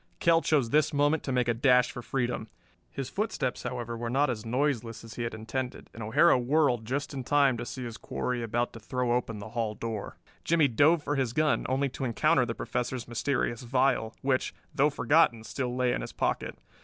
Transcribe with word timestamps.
Kell 0.19 0.41
chose 0.41 0.71
this 0.71 0.95
moment 0.95 1.21
to 1.21 1.31
make 1.31 1.47
a 1.47 1.53
dash 1.53 1.91
for 1.91 2.01
freedom. 2.01 2.47
His 2.89 3.07
footsteps, 3.11 3.61
however, 3.61 3.95
were 3.95 4.09
not 4.09 4.31
as 4.31 4.43
noiseless 4.47 5.03
as 5.03 5.13
he 5.13 5.21
had 5.21 5.35
intended, 5.35 5.91
and 5.93 6.01
O'Hara 6.01 6.39
whirled 6.39 6.85
just 6.85 7.13
in 7.13 7.23
time 7.23 7.55
to 7.57 7.67
see 7.67 7.83
his 7.83 7.97
quarry 7.97 8.41
about 8.41 8.73
to 8.73 8.79
throw 8.79 9.11
open 9.11 9.37
the 9.37 9.49
hall 9.49 9.75
door. 9.75 10.17
Jimmie 10.43 10.67
dove 10.69 11.03
for 11.03 11.17
his 11.17 11.33
gun, 11.33 11.67
only 11.69 11.87
to 11.89 12.03
encounter 12.03 12.47
the 12.47 12.55
Professor's 12.55 13.07
mysterious 13.07 13.61
vial, 13.61 14.15
which, 14.23 14.55
though 14.73 14.89
forgotten, 14.89 15.43
still 15.43 15.75
lay 15.75 15.93
in 15.93 16.01
his 16.01 16.13
pocket. 16.13 16.57